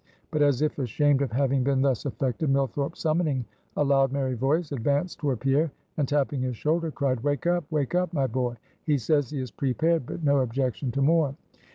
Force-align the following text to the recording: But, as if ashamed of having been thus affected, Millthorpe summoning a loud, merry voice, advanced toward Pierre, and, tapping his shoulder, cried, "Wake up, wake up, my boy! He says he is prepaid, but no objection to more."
But, 0.31 0.41
as 0.41 0.63
if 0.63 0.79
ashamed 0.79 1.21
of 1.21 1.31
having 1.31 1.63
been 1.63 1.83
thus 1.83 2.07
affected, 2.07 2.49
Millthorpe 2.49 2.97
summoning 2.97 3.45
a 3.77 3.83
loud, 3.83 4.11
merry 4.11 4.33
voice, 4.33 4.71
advanced 4.71 5.19
toward 5.19 5.41
Pierre, 5.41 5.71
and, 5.95 6.07
tapping 6.07 6.41
his 6.41 6.57
shoulder, 6.57 6.89
cried, 6.89 7.19
"Wake 7.19 7.45
up, 7.45 7.65
wake 7.69 7.93
up, 7.93 8.11
my 8.11 8.25
boy! 8.25 8.55
He 8.83 8.97
says 8.97 9.29
he 9.29 9.39
is 9.39 9.51
prepaid, 9.51 10.07
but 10.07 10.23
no 10.23 10.39
objection 10.39 10.89
to 10.93 11.03
more." 11.03 11.35